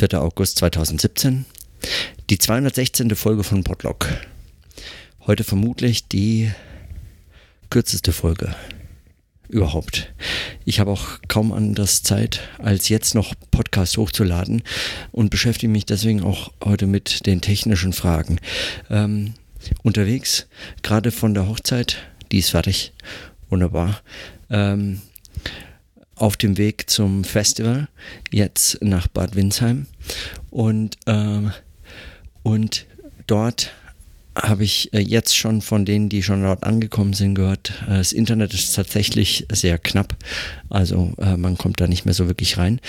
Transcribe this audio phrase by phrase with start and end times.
[0.00, 0.18] 4.
[0.18, 1.44] August 2017.
[2.30, 3.14] Die 216.
[3.16, 4.08] Folge von Podlog.
[5.26, 6.50] Heute vermutlich die
[7.68, 8.54] kürzeste Folge
[9.50, 10.10] überhaupt.
[10.64, 14.62] Ich habe auch kaum anders Zeit, als jetzt noch Podcast hochzuladen
[15.12, 18.38] und beschäftige mich deswegen auch heute mit den technischen Fragen.
[18.88, 19.34] Ähm,
[19.82, 20.46] unterwegs,
[20.80, 21.98] gerade von der Hochzeit,
[22.32, 22.94] die ist fertig,
[23.50, 24.00] wunderbar.
[24.48, 25.02] Ähm,
[26.20, 27.88] auf dem Weg zum Festival,
[28.30, 29.86] jetzt nach Bad Windsheim.
[30.50, 31.52] Und, ähm,
[32.42, 32.86] und
[33.26, 33.72] dort
[34.36, 38.12] habe ich äh, jetzt schon von denen, die schon dort angekommen sind, gehört, äh, das
[38.12, 40.14] Internet ist tatsächlich sehr knapp.
[40.68, 42.80] Also äh, man kommt da nicht mehr so wirklich rein.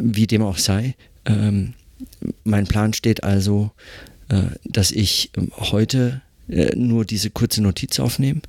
[0.00, 1.74] Wie dem auch sei, ähm,
[2.42, 3.70] mein Plan steht also,
[4.64, 6.20] dass ich heute
[6.74, 8.42] nur diese kurze Notiz aufnehme,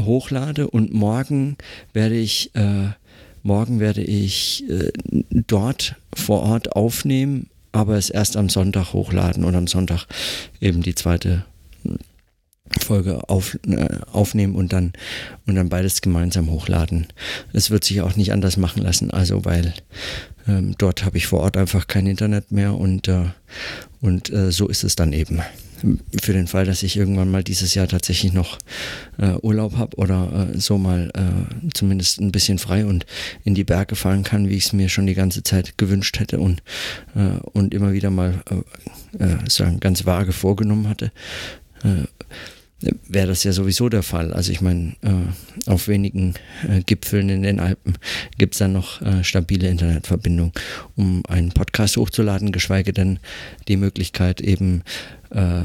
[0.00, 1.56] hochlade und morgen
[1.92, 2.50] werde ich
[3.46, 4.64] morgen werde ich
[5.30, 10.06] dort vor Ort aufnehmen aber es erst am Sonntag hochladen und am Sonntag
[10.60, 11.44] eben die zweite
[12.80, 14.92] Folge auf, äh, aufnehmen und dann
[15.46, 17.06] und dann beides gemeinsam hochladen.
[17.52, 19.74] Es wird sich auch nicht anders machen lassen, also weil
[20.48, 23.26] ähm, dort habe ich vor Ort einfach kein Internet mehr und äh,
[24.00, 25.40] und äh, so ist es dann eben
[26.20, 28.58] für den Fall, dass ich irgendwann mal dieses Jahr tatsächlich noch
[29.18, 33.06] äh, Urlaub habe oder äh, so mal äh, zumindest ein bisschen frei und
[33.44, 36.40] in die Berge fahren kann, wie ich es mir schon die ganze Zeit gewünscht hätte
[36.40, 36.62] und,
[37.14, 38.42] äh, und immer wieder mal
[39.18, 41.12] äh, äh, sagen, ganz vage vorgenommen hatte
[43.16, 44.34] wäre das ja sowieso der Fall.
[44.34, 46.34] Also ich meine, äh, auf wenigen
[46.68, 47.94] äh, Gipfeln in den Alpen
[48.36, 50.52] gibt es dann noch äh, stabile Internetverbindung,
[50.96, 53.18] um einen Podcast hochzuladen, geschweige denn
[53.68, 54.82] die Möglichkeit eben
[55.30, 55.62] äh,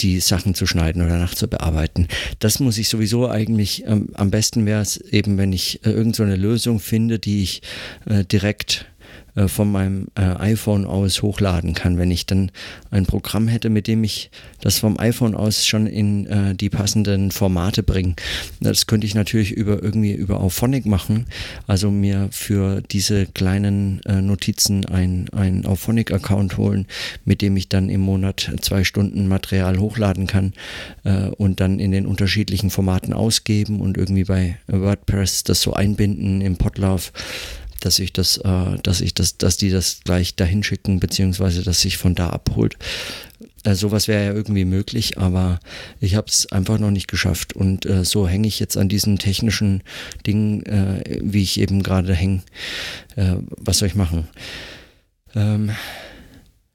[0.00, 2.08] die Sachen zu schneiden oder nachzubearbeiten.
[2.40, 6.34] Das muss ich sowieso eigentlich, ähm, am besten wäre es eben, wenn ich äh, irgendeine
[6.34, 7.62] so Lösung finde, die ich
[8.06, 8.86] äh, direkt
[9.36, 11.98] äh, von meinem äh, iPhone aus hochladen kann.
[11.98, 12.50] Wenn ich dann
[12.90, 17.30] ein Programm hätte, mit dem ich das vom iPhone aus schon in äh, die passenden
[17.30, 18.14] Formate bringe.
[18.60, 21.26] Das könnte ich natürlich über irgendwie über Auphonic machen,
[21.66, 26.86] also mir für diese kleinen äh, Notizen ein, ein Auphonic-Account holen,
[27.24, 30.52] mit dem ich dann im Monat zwei Stunden Material hochladen kann
[31.04, 36.40] äh, und dann in den unterschiedlichen Formaten ausgeben und irgendwie bei WordPress das so einbinden
[36.40, 37.12] im Podlove
[37.80, 41.80] dass ich das, äh, dass ich das, dass die das gleich dahin schicken, beziehungsweise dass
[41.80, 42.76] sich von da abholt.
[43.66, 45.58] Äh, sowas wäre ja irgendwie möglich, aber
[46.00, 47.54] ich habe es einfach noch nicht geschafft.
[47.54, 49.82] Und äh, so hänge ich jetzt an diesen technischen
[50.26, 52.42] Dingen, äh, wie ich eben gerade hänge.
[53.16, 54.28] Äh, was soll ich machen?
[55.34, 55.70] Ähm,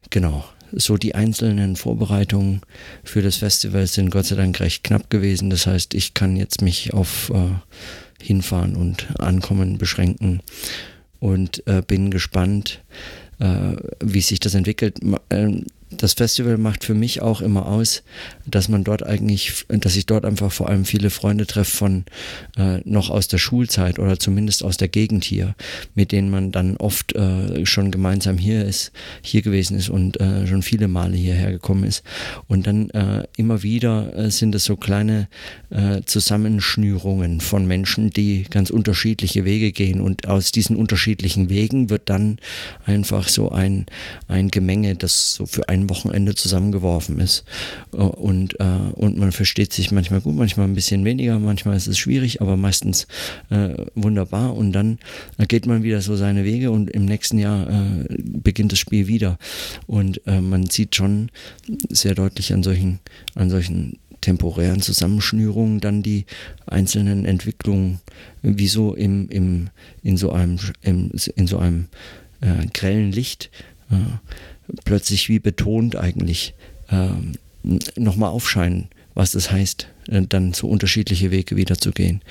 [0.09, 0.43] genau.
[0.73, 2.61] So die einzelnen Vorbereitungen
[3.03, 5.49] für das Festival sind Gott sei Dank recht knapp gewesen.
[5.49, 7.55] Das heißt, ich kann jetzt mich auf äh,
[8.21, 10.41] hinfahren und ankommen beschränken
[11.19, 12.83] und äh, bin gespannt,
[13.39, 14.99] äh, wie sich das entwickelt.
[15.29, 18.03] Ähm, das Festival macht für mich auch immer aus,
[18.45, 22.05] dass man dort eigentlich, dass ich dort einfach vor allem viele Freunde treffe von
[22.57, 25.55] äh, noch aus der Schulzeit oder zumindest aus der Gegend hier,
[25.93, 28.91] mit denen man dann oft äh, schon gemeinsam hier ist,
[29.21, 32.03] hier gewesen ist und äh, schon viele Male hierher gekommen ist.
[32.47, 35.27] Und dann äh, immer wieder äh, sind es so kleine
[35.69, 42.09] äh, Zusammenschnürungen von Menschen, die ganz unterschiedliche Wege gehen und aus diesen unterschiedlichen Wegen wird
[42.09, 42.39] dann
[42.85, 43.85] einfach so ein,
[44.27, 47.43] ein Gemenge, das so für ein ein Wochenende zusammengeworfen ist.
[47.93, 51.87] Äh, und, äh, und man versteht sich manchmal gut, manchmal ein bisschen weniger, manchmal ist
[51.87, 53.07] es schwierig, aber meistens
[53.49, 54.55] äh, wunderbar.
[54.55, 54.99] Und dann
[55.47, 59.37] geht man wieder so seine Wege und im nächsten Jahr äh, beginnt das Spiel wieder.
[59.87, 61.29] Und äh, man sieht schon
[61.89, 62.99] sehr deutlich an solchen,
[63.35, 66.25] an solchen temporären Zusammenschnürungen dann die
[66.67, 67.99] einzelnen Entwicklungen,
[68.43, 69.69] wieso im, im,
[70.03, 71.87] in so einem, im, in so einem
[72.41, 73.49] äh, grellen Licht
[73.89, 73.95] äh,
[74.85, 76.53] plötzlich wie betont eigentlich
[76.89, 77.33] ähm,
[77.95, 82.21] nochmal aufscheinen, was das heißt, äh, dann so unterschiedliche Wege wieder zu gehen.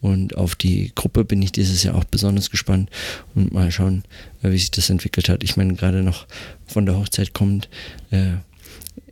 [0.00, 2.90] Und auf die Gruppe bin ich dieses Jahr auch besonders gespannt
[3.34, 4.04] und mal schauen,
[4.42, 5.42] äh, wie sich das entwickelt hat.
[5.42, 6.26] Ich meine, gerade noch
[6.66, 7.68] von der Hochzeit kommt
[8.10, 8.34] äh,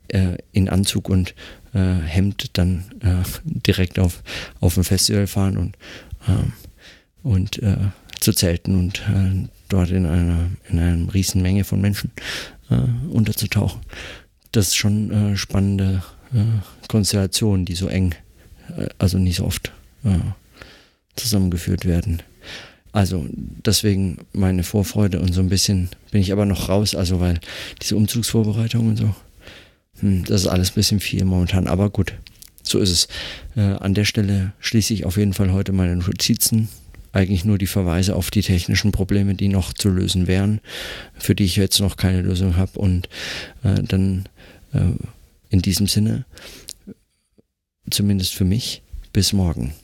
[0.08, 1.34] äh, in Anzug und
[1.72, 4.22] äh, Hemd dann äh, direkt auf,
[4.60, 5.76] auf ein Festival fahren und,
[6.28, 6.52] ähm,
[7.22, 7.60] und
[8.18, 9.02] zu zelten und
[9.68, 12.10] dort in einer, in einer riesen Menge von Menschen
[12.70, 13.80] äh, unterzutauchen.
[14.52, 16.02] Das ist schon äh, spannende
[16.34, 18.14] äh, Konstellation, die so eng,
[18.76, 19.72] äh, also nicht so oft
[20.04, 20.18] äh,
[21.16, 22.22] zusammengeführt werden.
[22.92, 27.38] Also deswegen meine Vorfreude und so ein bisschen bin ich aber noch raus, also weil
[27.80, 29.14] diese Umzugsvorbereitungen und so,
[30.00, 32.14] hm, das ist alles ein bisschen viel momentan, aber gut,
[32.62, 33.08] so ist es.
[33.56, 36.68] Äh, an der Stelle schließe ich auf jeden Fall heute meine Notizen
[37.12, 40.60] eigentlich nur die Verweise auf die technischen Probleme, die noch zu lösen wären,
[41.18, 42.78] für die ich jetzt noch keine Lösung habe.
[42.78, 43.08] Und
[43.64, 44.28] äh, dann
[44.72, 44.92] äh,
[45.48, 46.24] in diesem Sinne,
[47.90, 49.74] zumindest für mich, bis morgen.